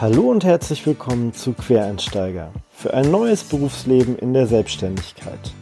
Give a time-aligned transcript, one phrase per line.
[0.00, 5.52] Hallo und herzlich willkommen zu Quereinsteiger für ein neues Berufsleben in der Selbstständigkeit.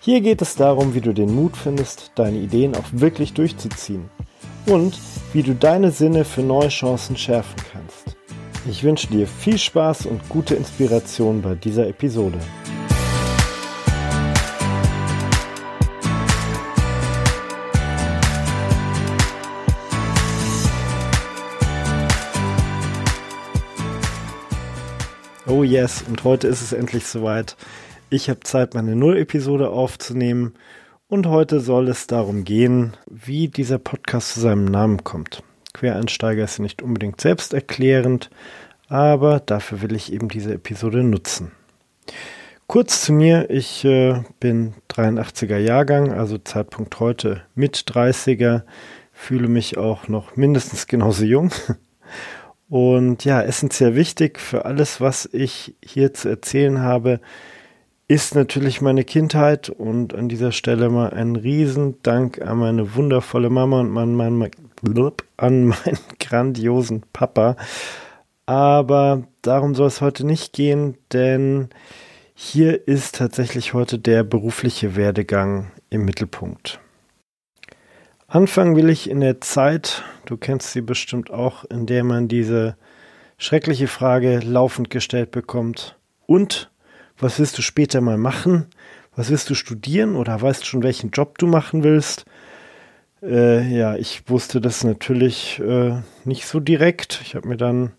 [0.00, 4.10] Hier geht es darum, wie du den Mut findest, deine Ideen auch wirklich durchzuziehen
[4.66, 5.00] und
[5.32, 8.14] wie du deine Sinne für neue Chancen schärfen kannst.
[8.68, 12.36] Ich wünsche dir viel Spaß und gute Inspiration bei dieser Episode.
[25.50, 27.56] Oh yes, und heute ist es endlich soweit.
[28.10, 30.52] Ich habe Zeit, meine Null-Episode aufzunehmen
[31.08, 35.42] und heute soll es darum gehen, wie dieser Podcast zu seinem Namen kommt.
[35.72, 38.28] Quereinsteiger ist nicht unbedingt selbsterklärend,
[38.90, 41.52] aber dafür will ich eben diese Episode nutzen.
[42.66, 48.64] Kurz zu mir, ich äh, bin 83er Jahrgang, also Zeitpunkt heute mit 30er,
[49.14, 51.50] fühle mich auch noch mindestens genauso jung
[52.68, 57.20] Und ja, essentiell wichtig für alles, was ich hier zu erzählen habe,
[58.08, 63.80] ist natürlich meine Kindheit und an dieser Stelle mal ein Riesendank an meine wundervolle Mama
[63.80, 64.50] und an meinen,
[65.36, 67.56] an meinen grandiosen Papa.
[68.46, 71.68] Aber darum soll es heute nicht gehen, denn
[72.34, 76.80] hier ist tatsächlich heute der berufliche Werdegang im Mittelpunkt.
[78.30, 82.76] Anfangen will ich in der Zeit, du kennst sie bestimmt auch, in der man diese
[83.38, 85.96] schreckliche Frage laufend gestellt bekommt.
[86.26, 86.70] Und
[87.16, 88.66] was willst du später mal machen?
[89.16, 92.26] Was willst du studieren oder weißt schon, welchen Job du machen willst?
[93.22, 95.94] Äh, ja, ich wusste das natürlich äh,
[96.26, 97.20] nicht so direkt.
[97.22, 97.92] Ich habe mir dann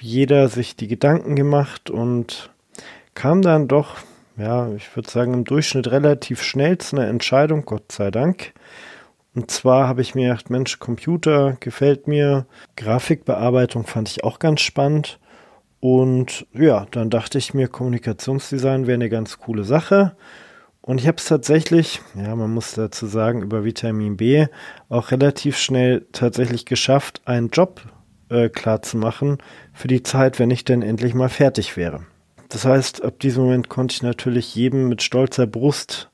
[0.00, 2.50] wie jeder sich die Gedanken gemacht und
[3.14, 3.98] kam dann doch,
[4.36, 8.54] ja, ich würde sagen, im Durchschnitt relativ schnell zu einer Entscheidung, Gott sei Dank.
[9.34, 12.46] Und zwar habe ich mir gedacht, Mensch, Computer gefällt mir.
[12.76, 15.18] Grafikbearbeitung fand ich auch ganz spannend.
[15.80, 20.14] Und ja, dann dachte ich mir, Kommunikationsdesign wäre eine ganz coole Sache.
[20.80, 24.46] Und ich habe es tatsächlich, ja, man muss dazu sagen, über Vitamin B
[24.88, 27.82] auch relativ schnell tatsächlich geschafft, einen Job
[28.28, 28.80] äh, klar
[29.72, 32.04] für die Zeit, wenn ich denn endlich mal fertig wäre.
[32.48, 36.10] Das heißt, ab diesem Moment konnte ich natürlich jedem mit stolzer Brust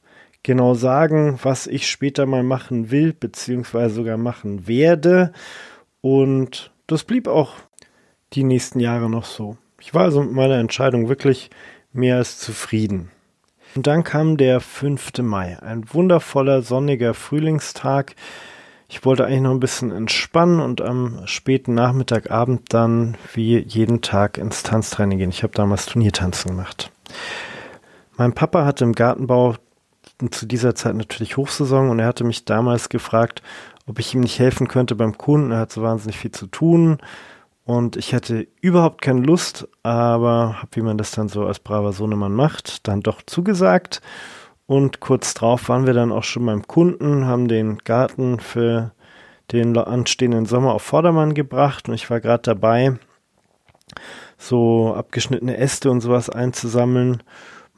[0.48, 5.32] genau sagen, was ich später mal machen will, beziehungsweise sogar machen werde.
[6.00, 7.52] Und das blieb auch
[8.32, 9.58] die nächsten Jahre noch so.
[9.78, 11.50] Ich war also mit meiner Entscheidung wirklich
[11.92, 13.10] mehr als zufrieden.
[13.74, 15.18] Und dann kam der 5.
[15.18, 18.14] Mai, ein wundervoller sonniger Frühlingstag.
[18.88, 24.38] Ich wollte eigentlich noch ein bisschen entspannen und am späten Nachmittagabend dann wie jeden Tag
[24.38, 25.30] ins Tanztraining gehen.
[25.30, 26.90] Ich habe damals Turniertanzen gemacht.
[28.16, 29.56] Mein Papa hatte im Gartenbau
[30.30, 33.42] zu dieser Zeit natürlich Hochsaison und er hatte mich damals gefragt,
[33.86, 35.50] ob ich ihm nicht helfen könnte beim Kunden.
[35.50, 36.98] Er hat so wahnsinnig viel zu tun
[37.64, 41.92] und ich hatte überhaupt keine Lust, aber habe, wie man das dann so als braver
[41.92, 44.00] Sohnemann macht, dann doch zugesagt.
[44.66, 48.92] Und kurz drauf waren wir dann auch schon beim Kunden, haben den Garten für
[49.52, 52.98] den anstehenden Sommer auf Vordermann gebracht und ich war gerade dabei,
[54.36, 57.22] so abgeschnittene Äste und sowas einzusammeln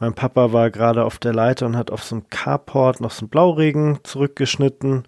[0.00, 3.21] mein Papa war gerade auf der Leiter und hat auf so einem Carport noch so
[3.21, 5.06] einen Blauregen zurückgeschnitten.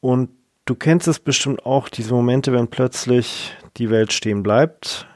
[0.00, 0.30] Und
[0.66, 5.08] du kennst es bestimmt auch, diese Momente, wenn plötzlich die Welt stehen bleibt.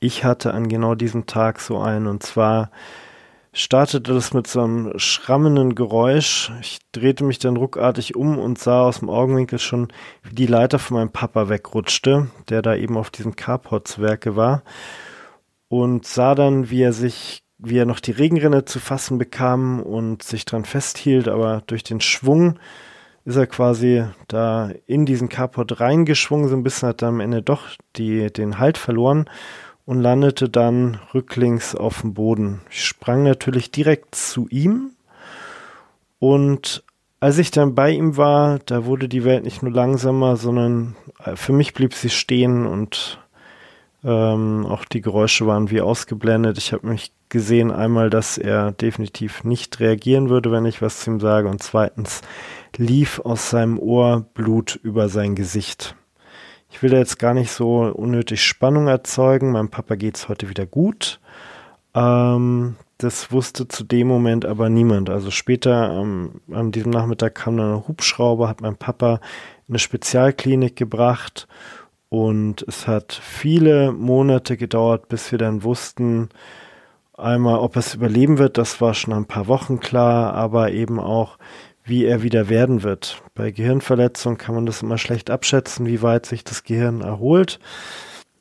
[0.00, 2.70] Ich hatte an genau diesem Tag so einen und zwar
[3.52, 6.52] startete das mit so einem schrammenden Geräusch.
[6.60, 9.88] Ich drehte mich dann ruckartig um und sah aus dem Augenwinkel schon,
[10.22, 14.34] wie die Leiter von meinem Papa wegrutschte, der da eben auf diesem Carport zu Werke
[14.34, 14.62] war.
[15.68, 20.22] Und sah dann, wie er sich wie er noch die Regenrinne zu fassen bekam und
[20.22, 22.58] sich dran festhielt, aber durch den Schwung
[23.24, 27.42] ist er quasi da in diesen Carport reingeschwungen, so ein bisschen hat er am Ende
[27.42, 27.64] doch
[27.96, 29.28] die, den Halt verloren
[29.84, 32.60] und landete dann rücklings auf dem Boden.
[32.70, 34.92] Ich sprang natürlich direkt zu ihm
[36.20, 36.84] und
[37.20, 40.94] als ich dann bei ihm war, da wurde die Welt nicht nur langsamer, sondern
[41.24, 43.18] äh, für mich blieb sie stehen und
[44.04, 46.58] ähm, auch die Geräusche waren wie ausgeblendet.
[46.58, 51.10] Ich habe mich gesehen, einmal, dass er definitiv nicht reagieren würde, wenn ich was zu
[51.10, 51.48] ihm sage.
[51.48, 52.22] Und zweitens
[52.76, 55.96] lief aus seinem Ohr Blut über sein Gesicht.
[56.70, 59.52] Ich will da jetzt gar nicht so unnötig Spannung erzeugen.
[59.52, 61.18] Meinem Papa geht's heute wieder gut.
[61.94, 65.10] Ähm, das wusste zu dem Moment aber niemand.
[65.10, 69.20] Also später ähm, an diesem Nachmittag kam dann ein Hubschrauber, hat mein Papa
[69.66, 71.48] in eine Spezialklinik gebracht
[72.08, 76.30] und es hat viele Monate gedauert, bis wir dann wussten,
[77.16, 81.38] einmal, ob es überleben wird, das war schon ein paar Wochen klar, aber eben auch,
[81.84, 83.22] wie er wieder werden wird.
[83.34, 87.58] Bei Gehirnverletzung kann man das immer schlecht abschätzen, wie weit sich das Gehirn erholt.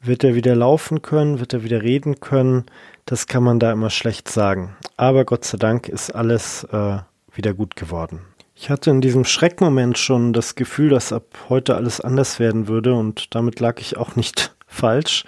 [0.02, 1.40] Wird er wieder laufen können?
[1.40, 2.66] Wird er wieder reden können?
[3.06, 4.76] Das kann man da immer schlecht sagen.
[4.96, 6.98] Aber Gott sei Dank ist alles äh,
[7.34, 8.22] wieder gut geworden.
[8.60, 12.96] Ich hatte in diesem Schreckmoment schon das Gefühl, dass ab heute alles anders werden würde
[12.96, 15.26] und damit lag ich auch nicht falsch.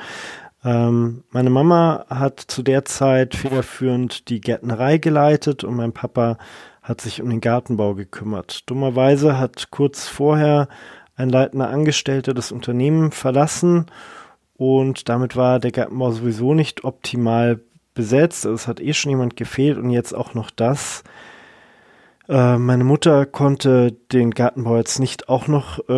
[0.66, 6.40] Ähm, meine Mama hat zu der Zeit federführend die Gärtnerei geleitet und mein Papa
[6.82, 8.68] hat sich um den Gartenbau gekümmert.
[8.68, 10.68] Dummerweise hat kurz vorher
[11.16, 13.86] ein leitender Angestellter das Unternehmen verlassen
[14.58, 17.60] und damit war der Gartenbau sowieso nicht optimal
[17.94, 18.48] besetzt.
[18.48, 21.04] Also es hat eh schon jemand gefehlt und jetzt auch noch das.
[22.30, 25.92] Äh, meine Mutter konnte den Gartenbau jetzt nicht auch noch äh,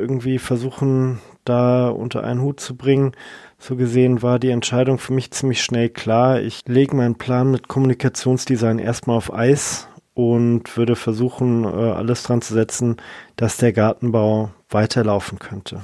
[0.00, 3.12] irgendwie versuchen, da unter einen Hut zu bringen.
[3.58, 6.40] So gesehen war die Entscheidung für mich ziemlich schnell klar.
[6.40, 12.42] Ich lege meinen Plan mit Kommunikationsdesign erstmal auf Eis und würde versuchen, äh, alles dran
[12.42, 12.96] zu setzen,
[13.36, 15.82] dass der Gartenbau weiterlaufen könnte.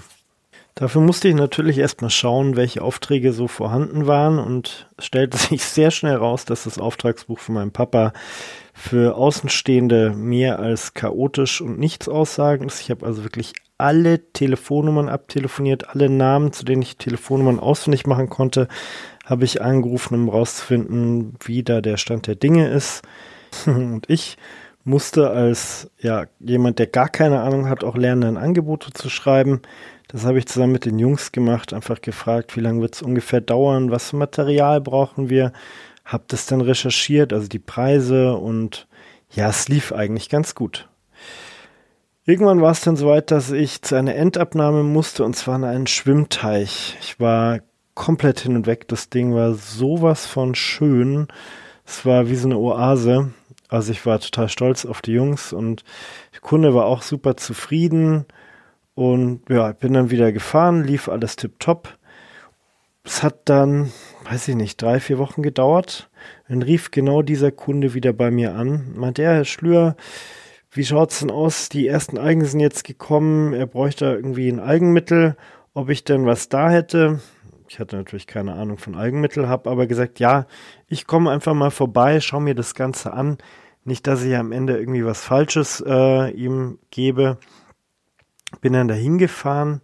[0.75, 5.93] Dafür musste ich natürlich erstmal schauen, welche Aufträge so vorhanden waren und stellte sich sehr
[5.93, 8.13] schnell raus, dass das Auftragsbuch von meinem Papa
[8.73, 12.81] für Außenstehende mehr als chaotisch und nichts aussagend ist.
[12.81, 18.29] Ich habe also wirklich alle Telefonnummern abtelefoniert, alle Namen, zu denen ich Telefonnummern ausfindig machen
[18.29, 18.69] konnte,
[19.25, 23.03] habe ich angerufen, um herauszufinden, wie da der Stand der Dinge ist.
[23.67, 24.37] Und ich
[24.85, 29.63] musste als ja jemand, der gar keine Ahnung hat, auch lernen, ein Angebot zu schreiben.
[30.09, 33.41] Das habe ich zusammen mit den Jungs gemacht, einfach gefragt, wie lange wird es ungefähr
[33.41, 35.53] dauern, was für Material brauchen wir.
[36.05, 38.87] Hab das dann recherchiert, also die Preise und
[39.31, 40.89] ja, es lief eigentlich ganz gut.
[42.25, 45.87] Irgendwann war es dann soweit, dass ich zu einer Endabnahme musste und zwar in einen
[45.87, 46.97] Schwimmteich.
[47.01, 47.61] Ich war
[47.95, 48.87] komplett hin und weg.
[48.89, 51.29] Das Ding war sowas von schön.
[51.85, 53.33] Es war wie so eine Oase.
[53.69, 55.83] Also ich war total stolz auf die Jungs und
[56.33, 58.27] der Kunde war auch super zufrieden.
[58.95, 61.97] Und ja, bin dann wieder gefahren, lief alles tipptopp.
[63.05, 63.91] Es hat dann,
[64.33, 66.09] weiß ich nicht, drei, vier Wochen gedauert.
[66.49, 68.95] Dann rief genau dieser Kunde wieder bei mir an.
[68.95, 69.95] Meinte er, Herr Schlür,
[70.71, 71.69] wie schaut's denn aus?
[71.69, 73.53] Die ersten Algen sind jetzt gekommen.
[73.53, 75.37] Er bräuchte irgendwie ein Algenmittel.
[75.75, 77.21] Ob ich denn was da hätte?
[77.69, 80.47] Ich hatte natürlich keine Ahnung von Algenmittel, habe aber gesagt, ja,
[80.89, 83.37] ich komme einfach mal vorbei, schau mir das Ganze an.
[83.85, 87.37] Nicht, dass ich am Ende irgendwie was Falsches äh, ihm gebe.
[88.63, 89.83] Bin dann dahin gefahren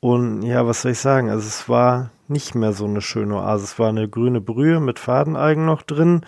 [0.00, 1.30] und ja, was soll ich sagen?
[1.30, 3.64] Also es war nicht mehr so eine schöne Oase.
[3.64, 6.22] Es war eine grüne Brühe mit Fadenalgen noch drin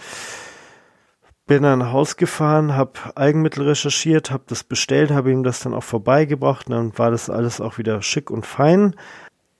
[1.46, 5.82] bin dann Haus gefahren, habe Eigenmittel recherchiert, habe das bestellt, habe ihm das dann auch
[5.82, 8.94] vorbeigebracht dann war das alles auch wieder schick und fein.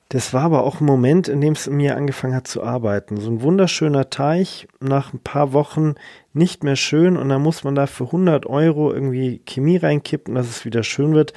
[0.09, 3.19] Das war aber auch ein Moment, in dem es in mir angefangen hat zu arbeiten.
[3.19, 5.95] So ein wunderschöner Teich, nach ein paar Wochen
[6.33, 10.49] nicht mehr schön und dann muss man da für 100 Euro irgendwie Chemie reinkippen, dass
[10.49, 11.33] es wieder schön wird.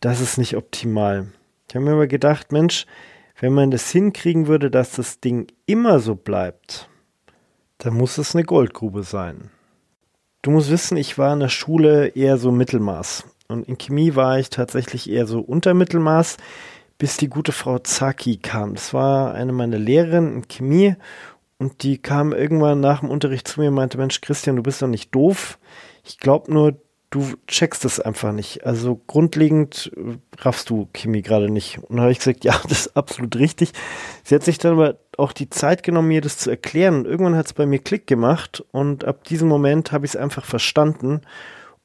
[0.00, 1.28] Das ist nicht optimal.
[1.68, 2.86] Ich habe mir aber gedacht, Mensch,
[3.42, 6.88] wenn man das hinkriegen würde, dass das Ding immer so bleibt,
[7.78, 9.50] dann muss es eine Goldgrube sein.
[10.42, 13.24] Du musst wissen, ich war in der Schule eher so Mittelmaß.
[13.48, 16.36] Und in Chemie war ich tatsächlich eher so Untermittelmaß,
[16.98, 18.74] bis die gute Frau Zaki kam.
[18.74, 20.94] Das war eine meiner Lehrerinnen in Chemie
[21.58, 24.80] und die kam irgendwann nach dem Unterricht zu mir und meinte, Mensch, Christian, du bist
[24.82, 25.58] doch nicht doof.
[26.04, 26.80] Ich glaube nur,
[27.12, 28.66] du checkst es einfach nicht.
[28.66, 31.78] Also grundlegend äh, raffst du Chemie gerade nicht.
[31.78, 33.72] Und da habe ich gesagt, ja, das ist absolut richtig.
[34.24, 36.96] Sie hat sich dann aber auch die Zeit genommen, mir das zu erklären.
[36.96, 40.16] Und irgendwann hat es bei mir Klick gemacht und ab diesem Moment habe ich es
[40.16, 41.20] einfach verstanden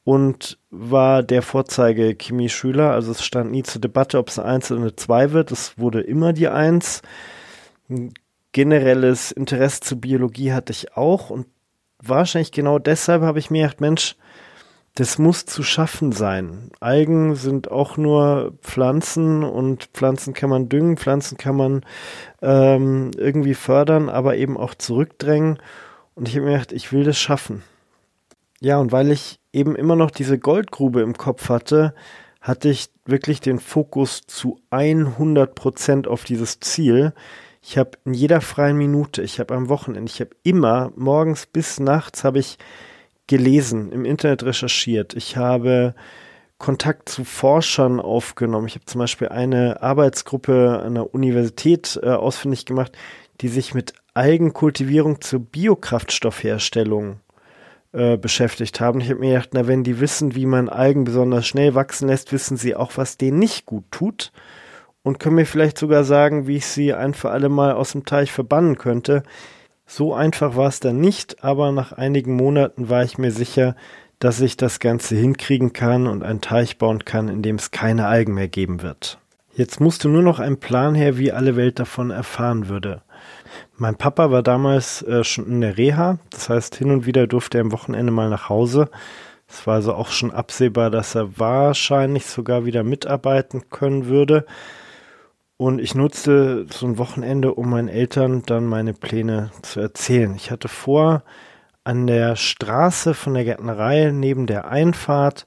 [0.03, 2.91] und war der Vorzeige Chemie-Schüler.
[2.91, 5.51] Also es stand nie zur Debatte, ob es eine Eins oder eine Zwei wird.
[5.51, 7.01] Es wurde immer die Eins.
[7.89, 8.13] Ein
[8.53, 11.47] generelles Interesse zur Biologie hatte ich auch und
[12.01, 14.15] wahrscheinlich genau deshalb habe ich mir gedacht, Mensch,
[14.97, 16.71] das muss zu schaffen sein.
[16.79, 21.85] Algen sind auch nur Pflanzen und Pflanzen kann man düngen, Pflanzen kann man
[22.41, 25.59] ähm, irgendwie fördern, aber eben auch zurückdrängen.
[26.15, 27.61] Und ich habe mir gedacht, ich will das schaffen.
[28.59, 31.93] Ja, und weil ich eben immer noch diese Goldgrube im Kopf hatte,
[32.41, 37.13] hatte ich wirklich den Fokus zu 100 Prozent auf dieses Ziel.
[37.61, 41.79] Ich habe in jeder freien Minute, ich habe am Wochenende, ich habe immer morgens bis
[41.79, 42.57] nachts habe ich
[43.27, 45.13] gelesen, im Internet recherchiert.
[45.13, 45.93] Ich habe
[46.57, 48.67] Kontakt zu Forschern aufgenommen.
[48.67, 52.97] Ich habe zum Beispiel eine Arbeitsgruppe der Universität äh, ausfindig gemacht,
[53.41, 57.19] die sich mit Algenkultivierung zur Biokraftstoffherstellung
[57.93, 58.99] äh, beschäftigt haben.
[58.99, 62.31] Ich habe mir gedacht, na, wenn die wissen, wie man Algen besonders schnell wachsen lässt,
[62.31, 64.31] wissen sie auch, was denen nicht gut tut
[65.03, 68.05] und können mir vielleicht sogar sagen, wie ich sie ein für alle Mal aus dem
[68.05, 69.23] Teich verbannen könnte.
[69.87, 73.75] So einfach war es dann nicht, aber nach einigen Monaten war ich mir sicher,
[74.19, 78.07] dass ich das Ganze hinkriegen kann und einen Teich bauen kann, in dem es keine
[78.07, 79.17] Algen mehr geben wird.
[79.53, 83.01] Jetzt musste nur noch ein Plan her, wie alle Welt davon erfahren würde.
[83.77, 87.57] Mein Papa war damals äh, schon in der Reha, das heißt, hin und wieder durfte
[87.57, 88.89] er am Wochenende mal nach Hause.
[89.47, 94.45] Es war also auch schon absehbar, dass er wahrscheinlich sogar wieder mitarbeiten können würde.
[95.57, 100.35] Und ich nutzte so ein Wochenende, um meinen Eltern dann meine Pläne zu erzählen.
[100.35, 101.23] Ich hatte vor,
[101.83, 105.45] an der Straße von der Gärtnerei neben der Einfahrt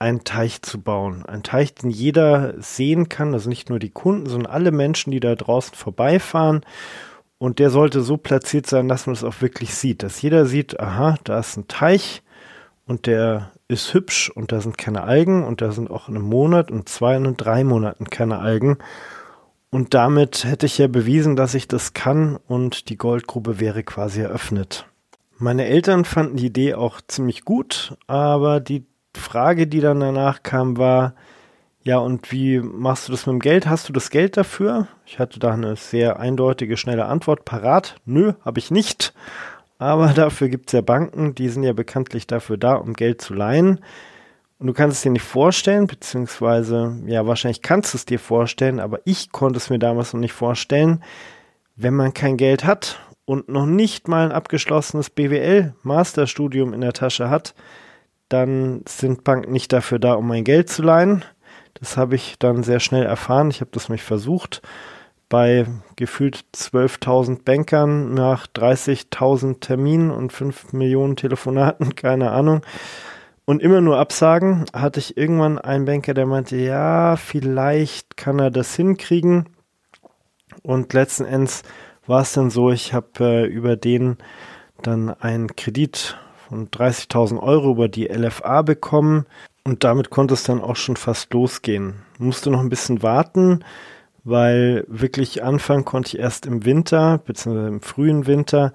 [0.00, 1.24] einen Teich zu bauen.
[1.26, 5.20] Ein Teich, den jeder sehen kann, also nicht nur die Kunden, sondern alle Menschen, die
[5.20, 6.62] da draußen vorbeifahren.
[7.38, 10.02] Und der sollte so platziert sein, dass man es auch wirklich sieht.
[10.02, 12.22] Dass jeder sieht, aha, da ist ein Teich
[12.86, 16.24] und der ist hübsch und da sind keine Algen und da sind auch in einem
[16.24, 18.78] Monat und zwei und drei Monaten keine Algen.
[19.72, 24.20] Und damit hätte ich ja bewiesen, dass ich das kann und die Goldgrube wäre quasi
[24.20, 24.84] eröffnet.
[25.38, 28.84] Meine Eltern fanden die Idee auch ziemlich gut, aber die
[29.16, 31.14] Frage, die dann danach kam, war,
[31.84, 33.66] ja, und wie machst du das mit dem Geld?
[33.66, 34.88] Hast du das Geld dafür?
[35.06, 37.96] Ich hatte da eine sehr eindeutige, schnelle Antwort parat.
[38.04, 39.14] Nö, habe ich nicht.
[39.78, 43.32] Aber dafür gibt es ja Banken, die sind ja bekanntlich dafür da, um Geld zu
[43.32, 43.80] leihen.
[44.62, 48.78] Und du kannst es dir nicht vorstellen, beziehungsweise, ja, wahrscheinlich kannst du es dir vorstellen,
[48.78, 51.02] aber ich konnte es mir damals noch nicht vorstellen,
[51.74, 57.28] wenn man kein Geld hat und noch nicht mal ein abgeschlossenes BWL-Masterstudium in der Tasche
[57.28, 57.56] hat,
[58.28, 61.24] dann sind Banken nicht dafür da, um mein Geld zu leihen.
[61.74, 63.50] Das habe ich dann sehr schnell erfahren.
[63.50, 64.62] Ich habe das mich versucht
[65.28, 65.66] bei
[65.96, 72.62] gefühlt 12.000 Bankern nach 30.000 Terminen und 5 Millionen Telefonaten, keine Ahnung
[73.44, 78.50] und immer nur Absagen, hatte ich irgendwann einen Banker, der meinte, ja, vielleicht kann er
[78.50, 79.48] das hinkriegen.
[80.62, 81.62] Und letzten Endes
[82.06, 84.18] war es dann so, ich habe äh, über den
[84.82, 86.18] dann einen Kredit
[86.48, 89.26] von 30.000 Euro über die LFA bekommen
[89.64, 92.02] und damit konnte es dann auch schon fast losgehen.
[92.18, 93.64] Musste noch ein bisschen warten,
[94.24, 98.72] weil wirklich anfangen konnte ich erst im Winter, beziehungsweise im frühen Winter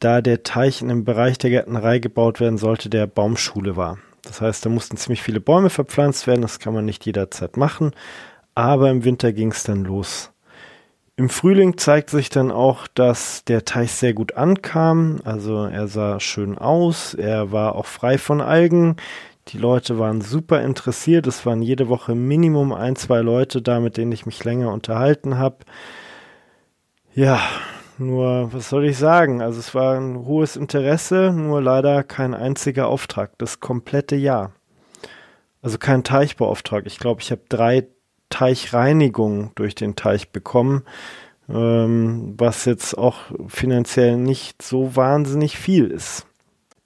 [0.00, 3.98] da der Teich in dem Bereich der Gärtnerei gebaut werden sollte, der Baumschule war.
[4.22, 7.92] Das heißt, da mussten ziemlich viele Bäume verpflanzt werden, das kann man nicht jederzeit machen,
[8.54, 10.32] aber im Winter ging es dann los.
[11.16, 16.18] Im Frühling zeigt sich dann auch, dass der Teich sehr gut ankam, also er sah
[16.18, 18.96] schön aus, er war auch frei von Algen,
[19.48, 23.96] die Leute waren super interessiert, es waren jede Woche Minimum ein, zwei Leute da, mit
[23.96, 25.58] denen ich mich länger unterhalten habe.
[27.14, 27.40] Ja,
[28.00, 29.42] nur, was soll ich sagen?
[29.42, 34.52] Also es war ein hohes Interesse, nur leider kein einziger Auftrag, das komplette Jahr.
[35.62, 36.86] Also kein Teichbauauftrag.
[36.86, 37.86] Ich glaube, ich habe drei
[38.30, 40.84] Teichreinigungen durch den Teich bekommen,
[41.48, 46.26] ähm, was jetzt auch finanziell nicht so wahnsinnig viel ist.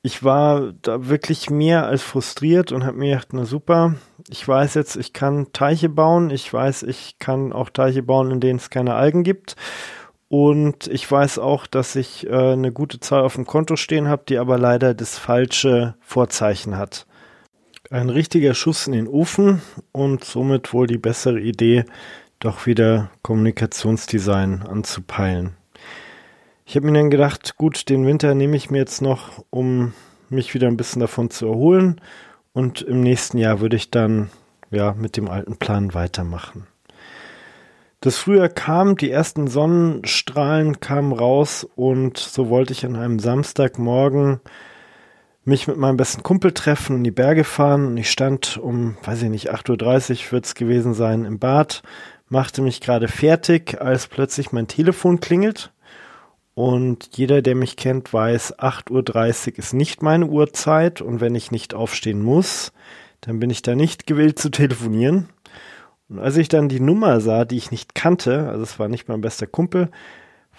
[0.03, 3.95] Ich war da wirklich mehr als frustriert und habe mir gedacht, na super,
[4.29, 8.41] ich weiß jetzt, ich kann Teiche bauen, ich weiß, ich kann auch Teiche bauen, in
[8.41, 9.57] denen es keine Algen gibt
[10.35, 14.25] und ich weiß auch, dass ich äh, eine gute Zahl auf dem Konto stehen habe,
[14.29, 17.07] die aber leider das falsche Vorzeichen hat.
[17.89, 19.63] Ein richtiger Schuss in den Ofen
[19.93, 21.85] und somit wohl die bessere Idee,
[22.41, 25.55] doch wieder Kommunikationsdesign anzupeilen.
[26.67, 29.93] Ich habe mir dann gedacht, gut, den Winter nehme ich mir jetzt noch, um
[30.31, 32.01] mich wieder ein bisschen davon zu erholen
[32.53, 34.31] und im nächsten Jahr würde ich dann
[34.73, 36.67] ja mit dem alten Plan weitermachen.
[38.05, 44.41] Das Frühjahr kam, die ersten Sonnenstrahlen kamen raus und so wollte ich an einem Samstagmorgen
[45.47, 47.87] mich mit meinem besten Kumpel treffen und in die Berge fahren.
[47.87, 51.83] Und ich stand um, weiß ich nicht, 8.30 Uhr wird es gewesen sein im Bad,
[52.29, 55.73] machte mich gerade fertig, als plötzlich mein Telefon klingelt.
[56.53, 61.01] Und jeder, der mich kennt, weiß, 8.30 Uhr ist nicht meine Uhrzeit.
[61.01, 62.71] Und wenn ich nicht aufstehen muss,
[63.23, 65.31] dann bin ich da nicht gewillt zu telefonieren.
[66.15, 69.09] Und als ich dann die Nummer sah, die ich nicht kannte, also es war nicht
[69.09, 69.91] mein bester Kumpel,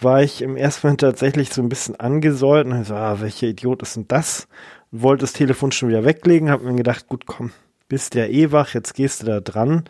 [0.01, 3.81] war ich im ersten Moment tatsächlich so ein bisschen angesäult und so, ah, welcher Idiot
[3.81, 4.49] ist denn das?
[4.91, 7.51] Und wollte das Telefon schon wieder weglegen, hab mir gedacht, gut, komm,
[7.87, 9.85] bist ja eh wach, jetzt gehst du da dran.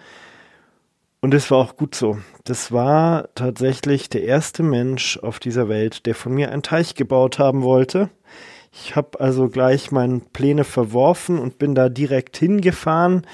[1.19, 2.19] Und es war auch gut so.
[2.43, 7.39] Das war tatsächlich der erste Mensch auf dieser Welt, der von mir einen Teich gebaut
[7.39, 8.12] haben wollte.
[8.72, 13.25] Ich habe also gleich meine Pläne verworfen und bin da direkt hingefahren.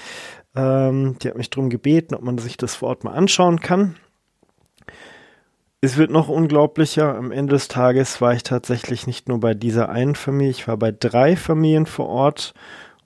[0.55, 3.95] Ähm, die hat mich darum gebeten, ob man sich das vor Ort mal anschauen kann.
[5.83, 7.15] Es wird noch unglaublicher.
[7.15, 10.77] Am Ende des Tages war ich tatsächlich nicht nur bei dieser einen Familie, ich war
[10.77, 12.53] bei drei Familien vor Ort.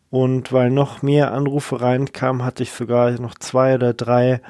[0.10, 4.42] Und weil noch mehr Anrufe reinkamen, hatte ich sogar noch zwei oder drei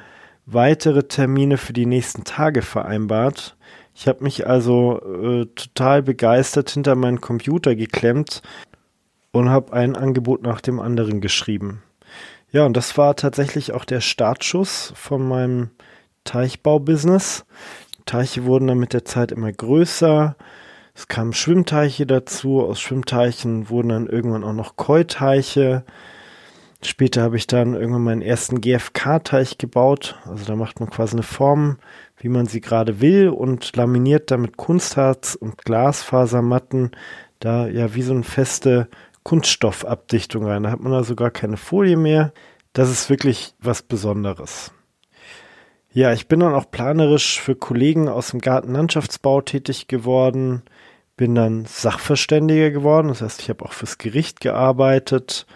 [0.44, 3.56] weitere Termine für die nächsten Tage vereinbart.
[3.94, 8.42] Ich habe mich also äh, total begeistert hinter meinen Computer geklemmt
[9.32, 11.82] und habe ein Angebot nach dem anderen geschrieben.
[12.52, 15.70] Ja, und das war tatsächlich auch der Startschuss von meinem
[16.24, 17.44] Teichbau-Business.
[18.04, 20.36] Teiche wurden dann mit der Zeit immer größer.
[20.94, 22.62] Es kamen Schwimmteiche dazu.
[22.62, 25.84] Aus Schwimmteichen wurden dann irgendwann auch noch Keuteiche.
[26.82, 30.16] Später habe ich dann irgendwann meinen ersten GFK-Teich gebaut.
[30.24, 31.78] Also da macht man quasi eine Form,
[32.18, 36.92] wie man sie gerade will und laminiert damit Kunstharz und Glasfasermatten
[37.40, 38.88] da ja wie so eine feste
[39.26, 40.62] Kunststoffabdichtung rein.
[40.62, 42.32] Da hat man also gar keine Folie mehr.
[42.72, 44.70] Das ist wirklich was Besonderes.
[45.92, 50.62] Ja, ich bin dann auch planerisch für Kollegen aus dem Gartenlandschaftsbau tätig geworden,
[51.16, 55.46] bin dann Sachverständiger geworden, das heißt, ich habe auch fürs Gericht gearbeitet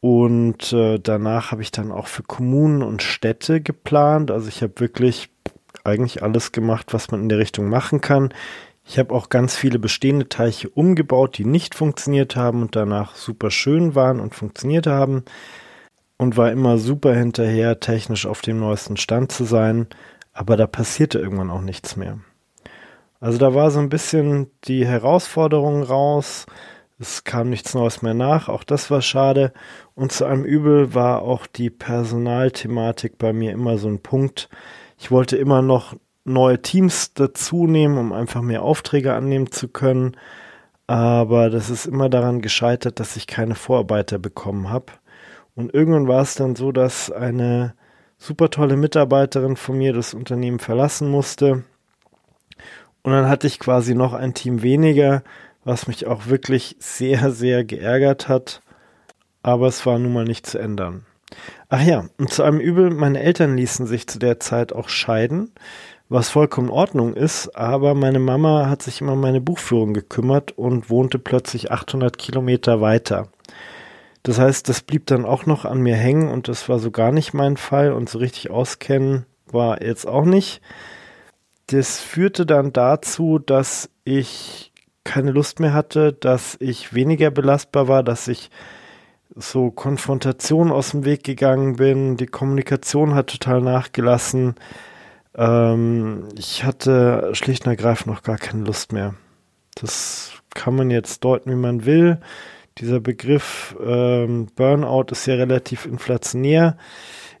[0.00, 4.30] und äh, danach habe ich dann auch für Kommunen und Städte geplant.
[4.30, 5.28] Also ich habe wirklich
[5.84, 8.32] eigentlich alles gemacht, was man in der Richtung machen kann.
[8.90, 13.50] Ich habe auch ganz viele bestehende Teiche umgebaut, die nicht funktioniert haben und danach super
[13.50, 15.24] schön waren und funktioniert haben.
[16.16, 19.88] Und war immer super hinterher, technisch auf dem neuesten Stand zu sein.
[20.32, 22.18] Aber da passierte irgendwann auch nichts mehr.
[23.20, 26.46] Also da war so ein bisschen die Herausforderung raus.
[26.98, 28.48] Es kam nichts Neues mehr nach.
[28.48, 29.52] Auch das war schade.
[29.94, 34.48] Und zu einem Übel war auch die Personalthematik bei mir immer so ein Punkt.
[34.96, 35.94] Ich wollte immer noch
[36.28, 40.16] neue Teams dazu nehmen, um einfach mehr Aufträge annehmen zu können.
[40.86, 44.92] Aber das ist immer daran gescheitert, dass ich keine Vorarbeiter bekommen habe.
[45.54, 47.74] Und irgendwann war es dann so, dass eine
[48.16, 51.64] super tolle Mitarbeiterin von mir das Unternehmen verlassen musste.
[53.02, 55.22] Und dann hatte ich quasi noch ein Team weniger,
[55.64, 58.62] was mich auch wirklich sehr, sehr geärgert hat
[59.42, 61.06] aber es war nun mal nicht zu ändern.
[61.68, 65.52] Ach ja, und zu einem Übel, meine Eltern ließen sich zu der Zeit auch scheiden,
[66.08, 70.52] was vollkommen in Ordnung ist, aber meine Mama hat sich immer um meine Buchführung gekümmert
[70.52, 73.28] und wohnte plötzlich 800 Kilometer weiter.
[74.22, 77.12] Das heißt, das blieb dann auch noch an mir hängen und das war so gar
[77.12, 80.60] nicht mein Fall und so richtig auskennen war jetzt auch nicht.
[81.66, 84.72] Das führte dann dazu, dass ich
[85.04, 88.50] keine Lust mehr hatte, dass ich weniger belastbar war, dass ich
[89.34, 92.16] so Konfrontation aus dem Weg gegangen bin.
[92.16, 94.54] Die Kommunikation hat total nachgelassen.
[95.34, 99.14] Ähm, ich hatte schlicht und ergreifend noch gar keine Lust mehr.
[99.74, 102.20] Das kann man jetzt deuten, wie man will.
[102.78, 106.76] Dieser Begriff ähm, Burnout ist ja relativ inflationär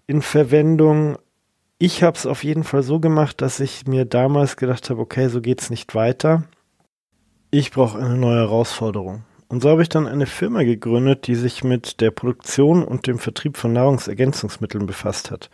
[0.06, 1.18] in Verwendung.
[1.78, 5.28] Ich habe es auf jeden Fall so gemacht, dass ich mir damals gedacht habe, okay,
[5.28, 6.44] so geht es nicht weiter.
[7.50, 9.22] Ich brauche eine neue Herausforderung.
[9.48, 13.18] Und so habe ich dann eine Firma gegründet, die sich mit der Produktion und dem
[13.18, 15.50] Vertrieb von Nahrungsergänzungsmitteln befasst hat.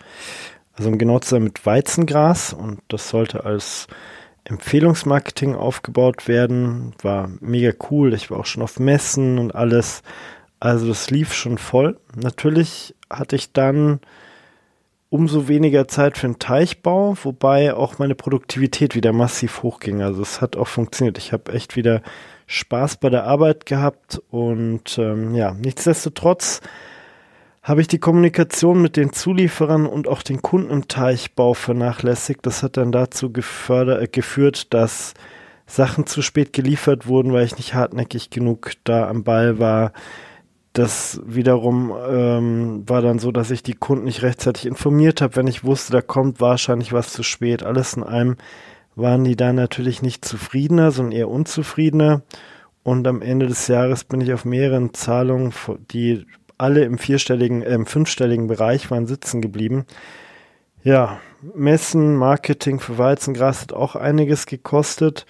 [0.77, 3.87] Also um genau zu sein mit Weizengras und das sollte als
[4.45, 6.95] Empfehlungsmarketing aufgebaut werden.
[7.03, 8.13] War mega cool.
[8.13, 10.03] Ich war auch schon auf Messen und alles.
[10.61, 11.99] Also das lief schon voll.
[12.17, 14.01] Natürlich hatte ich dann
[15.09, 20.03] umso weniger Zeit für den Teichbau, wobei auch meine Produktivität wieder massiv hochging.
[20.03, 21.19] Also es hat auch funktioniert.
[21.19, 22.03] Ich habe echt wieder
[22.47, 26.61] Spaß bei der Arbeit gehabt und ähm, ja, nichtsdestotrotz
[27.65, 32.45] habe ich die Kommunikation mit den Zulieferern und auch den Kunden im Teichbau vernachlässigt.
[32.45, 35.15] Das hat dann dazu äh, geführt, dass
[35.67, 39.93] Sachen zu spät geliefert wurden, weil ich nicht hartnäckig genug da am Ball war.
[40.75, 45.47] Das wiederum ähm, war dann so, dass ich die Kunden nicht rechtzeitig informiert habe, wenn
[45.47, 47.63] ich wusste, da kommt wahrscheinlich was zu spät.
[47.63, 48.37] Alles in einem
[48.95, 52.23] waren die da natürlich nicht zufriedener, sondern eher unzufriedener.
[52.83, 55.55] Und am Ende des Jahres bin ich auf mehreren Zahlungen,
[55.91, 56.27] die
[56.59, 59.87] alle im vierstelligen, äh, im fünfstelligen Bereich waren, sitzen geblieben.
[60.83, 61.19] Ja,
[61.55, 65.27] Messen, Marketing für Weizengras hat auch einiges gekostet.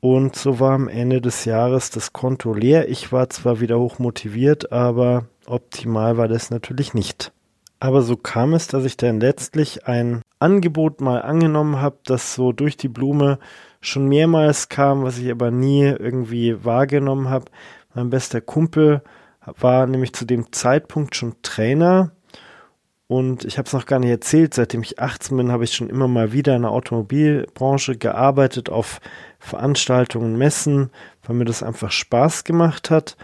[0.00, 2.88] Und so war am Ende des Jahres das Konto leer.
[2.88, 7.32] Ich war zwar wieder hoch motiviert, aber optimal war das natürlich nicht.
[7.78, 12.52] Aber so kam es, dass ich dann letztlich ein Angebot mal angenommen habe, das so
[12.52, 13.38] durch die Blume
[13.80, 17.46] schon mehrmals kam, was ich aber nie irgendwie wahrgenommen habe.
[17.94, 19.02] Mein bester Kumpel
[19.44, 22.12] war nämlich zu dem Zeitpunkt schon Trainer
[23.12, 25.90] und ich habe es noch gar nicht erzählt, seitdem ich 18 bin, habe ich schon
[25.90, 29.02] immer mal wieder in der Automobilbranche gearbeitet, auf
[29.38, 30.90] Veranstaltungen, Messen,
[31.22, 33.18] weil mir das einfach Spaß gemacht hat.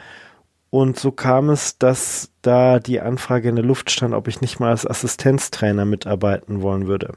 [0.69, 4.61] Und so kam es, dass da die Anfrage in der Luft stand, ob ich nicht
[4.61, 7.15] mal als Assistenztrainer mitarbeiten wollen würde.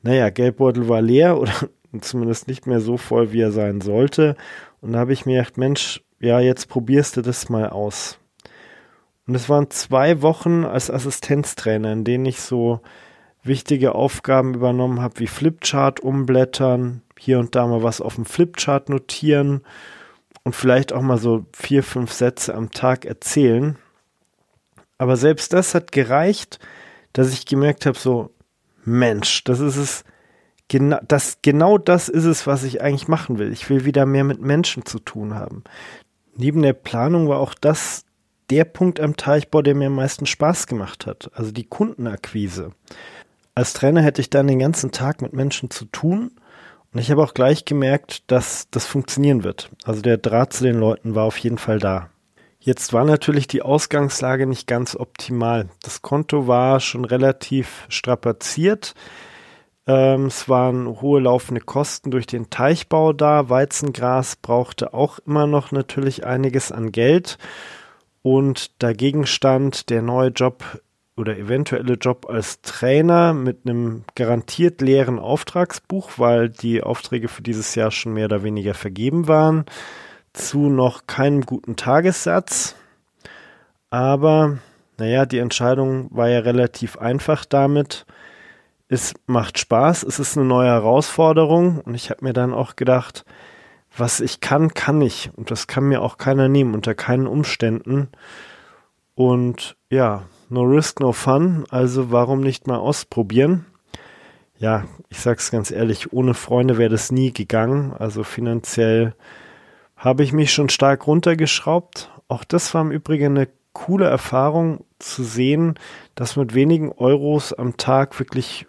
[0.00, 1.52] Naja, Geldbeutel war leer oder
[2.00, 4.36] zumindest nicht mehr so voll, wie er sein sollte.
[4.80, 8.18] Und da habe ich mir gedacht, Mensch, ja, jetzt probierst du das mal aus.
[9.26, 12.80] Und es waren zwei Wochen als Assistenztrainer, in denen ich so
[13.42, 18.88] wichtige Aufgaben übernommen habe, wie Flipchart umblättern, hier und da mal was auf dem Flipchart
[18.88, 19.62] notieren
[20.44, 23.76] und vielleicht auch mal so vier, fünf Sätze am Tag erzählen.
[24.96, 26.58] Aber selbst das hat gereicht,
[27.12, 28.30] dass ich gemerkt habe, so,
[28.84, 30.04] Mensch, das ist es,
[30.68, 33.52] genau das, genau das ist es, was ich eigentlich machen will.
[33.52, 35.64] Ich will wieder mehr mit Menschen zu tun haben.
[36.38, 38.04] Neben der Planung war auch das
[38.48, 42.70] der Punkt am Teichbau, der mir am meisten Spaß gemacht hat, also die Kundenakquise.
[43.56, 46.30] Als Trainer hätte ich dann den ganzen Tag mit Menschen zu tun
[46.94, 49.68] und ich habe auch gleich gemerkt, dass das funktionieren wird.
[49.84, 52.08] Also der Draht zu den Leuten war auf jeden Fall da.
[52.60, 55.68] Jetzt war natürlich die Ausgangslage nicht ganz optimal.
[55.82, 58.94] Das Konto war schon relativ strapaziert.
[59.88, 63.48] Ähm, es waren hohe laufende Kosten durch den Teichbau da.
[63.48, 67.38] Weizengras brauchte auch immer noch natürlich einiges an Geld.
[68.22, 70.82] Und dagegen stand der neue Job
[71.16, 77.74] oder eventuelle Job als Trainer mit einem garantiert leeren Auftragsbuch, weil die Aufträge für dieses
[77.74, 79.64] Jahr schon mehr oder weniger vergeben waren,
[80.34, 82.76] zu noch keinem guten Tagessatz.
[83.90, 84.58] Aber
[84.98, 88.04] naja, die Entscheidung war ja relativ einfach damit
[88.88, 93.24] es macht Spaß, es ist eine neue Herausforderung und ich habe mir dann auch gedacht,
[93.96, 98.08] was ich kann, kann ich und das kann mir auch keiner nehmen unter keinen Umständen.
[99.14, 103.66] Und ja, no risk, no fun, also warum nicht mal ausprobieren?
[104.58, 109.14] Ja, ich sag's ganz ehrlich, ohne Freunde wäre das nie gegangen, also finanziell
[109.96, 112.10] habe ich mich schon stark runtergeschraubt.
[112.28, 115.74] Auch das war im Übrigen eine coole Erfahrung zu sehen,
[116.14, 118.66] dass mit wenigen Euros am Tag wirklich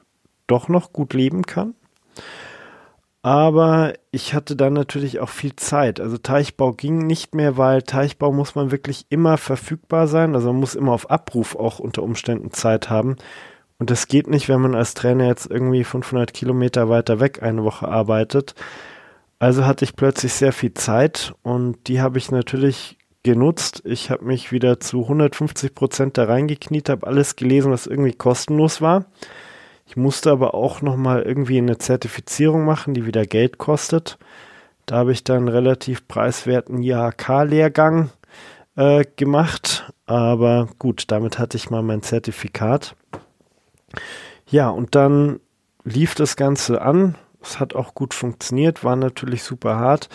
[0.50, 1.74] doch noch gut leben kann.
[3.22, 6.00] Aber ich hatte dann natürlich auch viel Zeit.
[6.00, 10.36] Also Teichbau ging nicht mehr, weil Teichbau muss man wirklich immer verfügbar sein.
[10.36, 13.18] Also man muss immer auf Abruf auch unter Umständen Zeit haben.
[13.78, 17.64] Und das geht nicht, wenn man als Trainer jetzt irgendwie 500 Kilometer weiter weg eine
[17.64, 18.56] Woche arbeitet.
[19.38, 23.82] Also hatte ich plötzlich sehr viel Zeit und die habe ich natürlich genutzt.
[23.86, 28.82] Ich habe mich wieder zu 150 Prozent da reingekniet, habe alles gelesen, was irgendwie kostenlos
[28.82, 29.06] war
[29.90, 34.20] ich musste aber auch nochmal irgendwie eine Zertifizierung machen, die wieder Geld kostet.
[34.86, 38.12] Da habe ich dann relativ preiswerten IHK-Lehrgang
[38.76, 39.92] äh, gemacht.
[40.06, 42.96] Aber gut, damit hatte ich mal mein Zertifikat.
[44.46, 45.40] Ja, und dann
[45.84, 47.16] lief das Ganze an.
[47.42, 50.08] Es hat auch gut funktioniert, war natürlich super hart.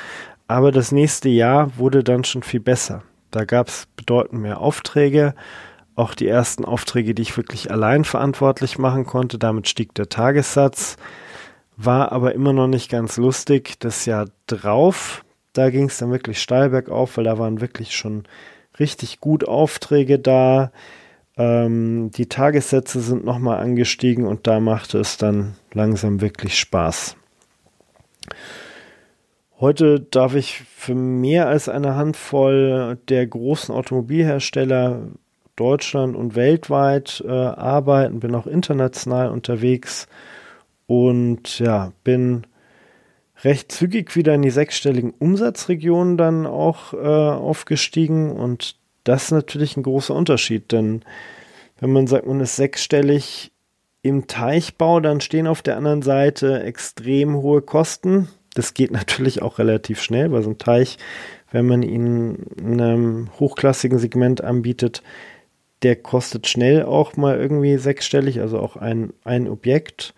[0.47, 3.03] Aber das nächste Jahr wurde dann schon viel besser.
[3.33, 5.35] Da gab es bedeutend mehr Aufträge
[5.97, 9.39] auch die ersten Aufträge, die ich wirklich allein verantwortlich machen konnte.
[9.39, 10.97] Damit stieg der Tagessatz,
[11.77, 13.79] war aber immer noch nicht ganz lustig.
[13.79, 18.25] Das Jahr drauf, da ging es dann wirklich steil bergauf, weil da waren wirklich schon
[18.79, 20.73] richtig gut Aufträge da.
[21.37, 27.17] Ähm, die Tagessätze sind nochmal angestiegen und da machte es dann langsam wirklich Spaß.
[29.61, 35.09] Heute darf ich für mehr als eine Handvoll der großen Automobilhersteller
[35.57, 40.09] Deutschland und weltweit äh, arbeiten, bin auch international unterwegs
[40.87, 42.47] und ja, bin
[43.43, 49.77] recht zügig wieder in die sechsstelligen Umsatzregionen dann auch äh, aufgestiegen und das ist natürlich
[49.77, 51.03] ein großer Unterschied, denn
[51.79, 53.53] wenn man sagt, man ist sechsstellig
[54.03, 58.29] im Teichbau, dann stehen auf der anderen Seite extrem hohe Kosten.
[58.55, 60.99] Das geht natürlich auch relativ schnell, weil so ein Teich,
[61.51, 65.03] wenn man ihn in einem hochklassigen Segment anbietet,
[65.83, 70.15] der kostet schnell auch mal irgendwie sechsstellig, also auch ein, ein Objekt.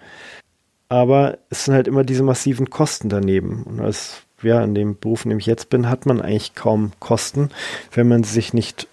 [0.89, 3.65] Aber es sind halt immer diese massiven Kosten daneben.
[3.65, 6.93] Und als ja, in dem Beruf, in dem ich jetzt bin, hat man eigentlich kaum
[7.01, 7.51] Kosten,
[7.93, 8.87] wenn man sich nicht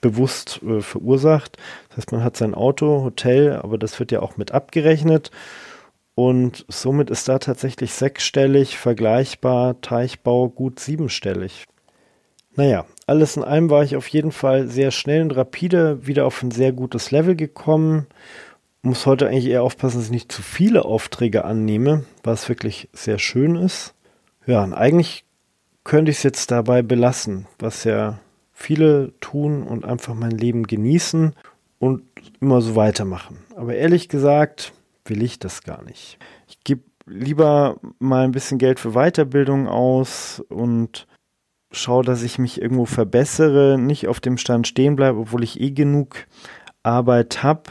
[0.00, 1.56] bewusst äh, verursacht.
[1.88, 5.30] Das heißt, man hat sein Auto, Hotel, aber das wird ja auch mit abgerechnet.
[6.14, 11.66] Und somit ist da tatsächlich sechsstellig vergleichbar, Teichbau gut siebenstellig.
[12.56, 16.44] Naja, alles in allem war ich auf jeden Fall sehr schnell und rapide wieder auf
[16.44, 18.06] ein sehr gutes Level gekommen.
[18.82, 23.18] Muss heute eigentlich eher aufpassen, dass ich nicht zu viele Aufträge annehme, was wirklich sehr
[23.18, 23.94] schön ist.
[24.46, 25.24] Ja, und eigentlich
[25.82, 28.20] könnte ich es jetzt dabei belassen, was ja
[28.52, 31.34] viele tun und einfach mein Leben genießen
[31.80, 32.02] und
[32.40, 33.38] immer so weitermachen.
[33.56, 34.72] Aber ehrlich gesagt
[35.04, 36.16] will ich das gar nicht.
[36.46, 41.08] Ich gebe lieber mal ein bisschen Geld für Weiterbildung aus und
[41.70, 45.70] schaue, dass ich mich irgendwo verbessere, nicht auf dem Stand stehen bleibe, obwohl ich eh
[45.70, 46.26] genug
[46.82, 47.62] Arbeit habe.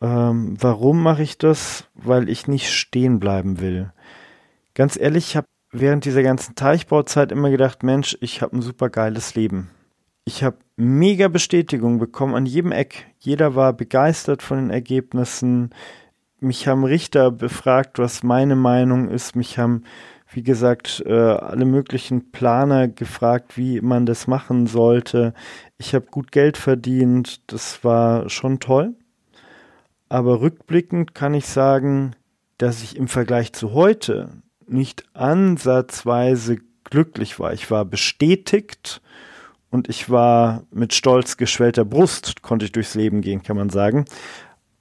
[0.00, 1.84] Ähm, warum mache ich das?
[1.94, 3.92] Weil ich nicht stehen bleiben will.
[4.74, 8.88] Ganz ehrlich, ich habe während dieser ganzen Teichbauzeit immer gedacht, Mensch, ich habe ein super
[8.88, 9.70] geiles Leben.
[10.24, 13.06] Ich habe mega Bestätigung bekommen an jedem Eck.
[13.18, 15.70] Jeder war begeistert von den Ergebnissen.
[16.40, 19.36] Mich haben Richter befragt, was meine Meinung ist.
[19.36, 19.84] Mich haben
[20.32, 25.34] wie gesagt, äh, alle möglichen Planer gefragt, wie man das machen sollte.
[25.78, 28.94] Ich habe gut Geld verdient, das war schon toll.
[30.08, 32.14] Aber rückblickend kann ich sagen,
[32.58, 34.30] dass ich im Vergleich zu heute
[34.66, 37.52] nicht ansatzweise glücklich war.
[37.52, 39.00] Ich war bestätigt
[39.70, 44.04] und ich war mit stolz geschwellter Brust, konnte ich durchs Leben gehen, kann man sagen.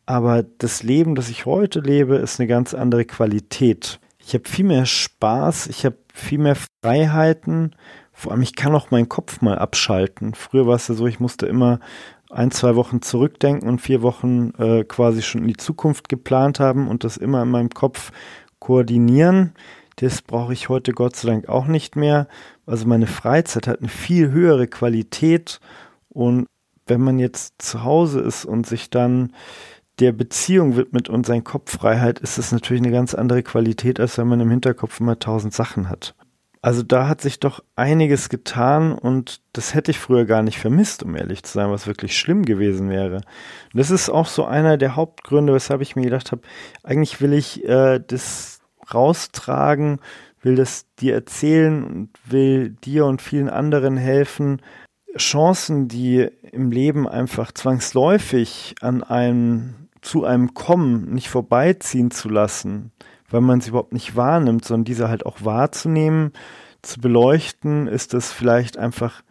[0.05, 3.99] Aber das Leben, das ich heute lebe, ist eine ganz andere Qualität.
[4.29, 7.75] Ich habe viel mehr Spaß, ich habe viel mehr Freiheiten.
[8.13, 10.35] Vor allem, ich kann auch meinen Kopf mal abschalten.
[10.35, 11.79] Früher war es ja so, ich musste immer
[12.29, 16.89] ein, zwei Wochen zurückdenken und vier Wochen äh, quasi schon in die Zukunft geplant haben
[16.89, 18.11] und das immer in meinem Kopf
[18.59, 19.55] koordinieren.
[19.95, 22.27] Das brauche ich heute Gott sei Dank auch nicht mehr.
[22.67, 25.59] Also meine Freizeit hat eine viel höhere Qualität
[26.07, 26.45] und
[26.85, 29.33] wenn man jetzt zu Hause ist und sich dann
[29.99, 34.17] der Beziehung widmet und sein Kopf frei ist es natürlich eine ganz andere Qualität, als
[34.17, 36.15] wenn man im Hinterkopf immer tausend Sachen hat.
[36.61, 41.03] Also da hat sich doch einiges getan und das hätte ich früher gar nicht vermisst,
[41.03, 43.17] um ehrlich zu sein, was wirklich schlimm gewesen wäre.
[43.17, 43.23] Und
[43.73, 46.41] das ist auch so einer der Hauptgründe, weshalb ich mir gedacht habe,
[46.83, 48.59] eigentlich will ich äh, das
[48.93, 49.99] raustragen,
[50.41, 54.61] will das dir erzählen und will dir und vielen anderen helfen,
[55.17, 62.91] Chancen, die im Leben einfach zwangsläufig an einem zu einem kommen, nicht vorbeiziehen zu lassen,
[63.29, 66.33] weil man sie überhaupt nicht wahrnimmt, sondern diese halt auch wahrzunehmen,
[66.81, 69.23] zu beleuchten, ist das vielleicht einfach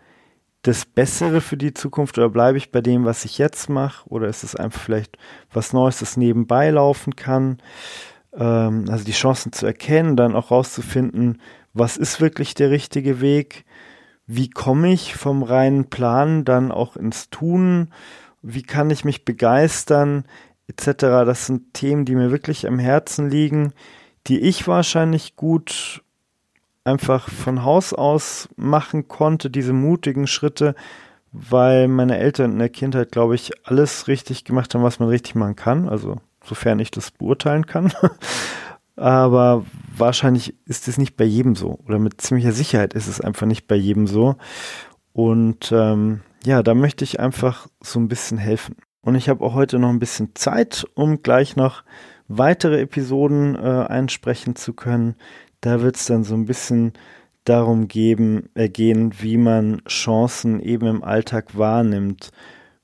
[0.62, 4.28] das Bessere für die Zukunft oder bleibe ich bei dem, was ich jetzt mache oder
[4.28, 5.16] ist es einfach vielleicht
[5.52, 7.58] was Neues, das nebenbei laufen kann?
[8.34, 11.40] Ähm, also die Chancen zu erkennen, dann auch rauszufinden,
[11.74, 13.64] was ist wirklich der richtige Weg?
[14.26, 17.90] Wie komme ich vom reinen Plan dann auch ins Tun?
[18.42, 20.24] Wie kann ich mich begeistern?
[20.68, 21.24] Etc.
[21.26, 23.72] Das sind Themen, die mir wirklich am Herzen liegen,
[24.26, 26.02] die ich wahrscheinlich gut
[26.84, 30.74] einfach von Haus aus machen konnte, diese mutigen Schritte,
[31.32, 35.34] weil meine Eltern in der Kindheit, glaube ich, alles richtig gemacht haben, was man richtig
[35.34, 35.88] machen kann.
[35.88, 37.92] Also sofern ich das beurteilen kann.
[38.96, 39.64] Aber
[39.96, 41.78] wahrscheinlich ist es nicht bei jedem so.
[41.86, 44.36] Oder mit ziemlicher Sicherheit ist es einfach nicht bei jedem so.
[45.12, 48.76] Und ähm, ja, da möchte ich einfach so ein bisschen helfen.
[49.08, 51.82] Und ich habe auch heute noch ein bisschen Zeit, um gleich noch
[52.28, 55.14] weitere Episoden äh, einsprechen zu können.
[55.62, 56.92] Da wird es dann so ein bisschen
[57.44, 62.32] darum geben, äh, gehen, wie man Chancen eben im Alltag wahrnimmt,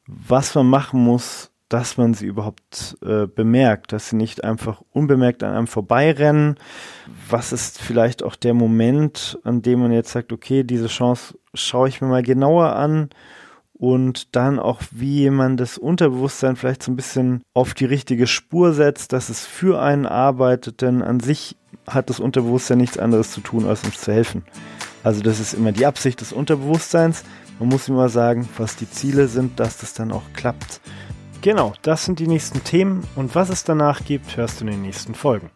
[0.07, 5.43] was man machen muss, dass man sie überhaupt äh, bemerkt, dass sie nicht einfach unbemerkt
[5.43, 6.55] an einem vorbeirennen.
[7.29, 11.91] Was ist vielleicht auch der Moment, an dem man jetzt sagt, okay, diese Chance schaue
[11.91, 13.11] ich mir mal genauer an
[13.79, 18.73] und dann auch, wie man das Unterbewusstsein vielleicht so ein bisschen auf die richtige Spur
[18.73, 21.57] setzt, dass es für einen arbeitet, denn an sich
[21.89, 24.45] hat das Unterbewusstsein nichts anderes zu tun, als uns zu helfen.
[25.03, 27.25] Also das ist immer die Absicht des Unterbewusstseins.
[27.59, 30.81] Man muss immer sagen, was die Ziele sind, dass das dann auch klappt.
[31.43, 34.83] Genau, das sind die nächsten Themen und was es danach gibt, hörst du in den
[34.83, 35.51] nächsten Folgen.